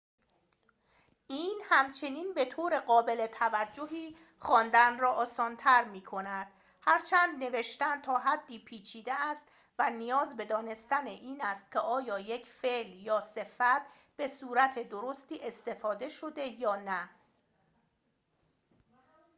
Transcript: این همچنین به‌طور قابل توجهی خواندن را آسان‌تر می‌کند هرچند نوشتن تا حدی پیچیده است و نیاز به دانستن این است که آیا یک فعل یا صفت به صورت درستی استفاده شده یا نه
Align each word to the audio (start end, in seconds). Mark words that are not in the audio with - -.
این 1.27 1.61
همچنین 1.69 2.33
به‌طور 2.33 2.79
قابل 2.79 3.27
توجهی 3.27 4.15
خواندن 4.39 4.97
را 4.99 5.11
آسان‌تر 5.13 5.83
می‌کند 5.83 6.47
هرچند 6.81 7.43
نوشتن 7.43 8.01
تا 8.01 8.17
حدی 8.19 8.59
پیچیده 8.59 9.13
است 9.29 9.45
و 9.79 9.89
نیاز 9.89 10.35
به 10.37 10.45
دانستن 10.45 11.07
این 11.07 11.41
است 11.41 11.71
که 11.71 11.79
آیا 11.79 12.19
یک 12.19 12.45
فعل 12.45 12.87
یا 12.93 13.21
صفت 13.21 13.81
به 14.17 14.27
صورت 14.27 14.89
درستی 14.89 15.39
استفاده 15.43 16.09
شده 16.09 16.45
یا 16.47 16.75
نه 16.75 17.09